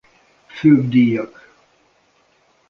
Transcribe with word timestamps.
Főbb 0.47 0.89
díjak 0.89 1.51